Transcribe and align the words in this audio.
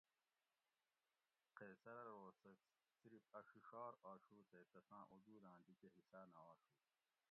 قیصر 1.59 1.93
ارو 2.05 2.19
سہۤ 2.39 2.55
صرف 3.01 3.23
اۤ 3.37 3.41
ڛِڛار 3.49 3.93
آشو 4.11 4.37
تے 4.49 4.59
تساں 4.71 5.03
اوجوداۤں 5.11 5.57
دی 5.65 5.73
کہ 5.81 5.87
حصاۤ 5.97 6.25
نہ 6.33 6.39
آشو 6.51 6.73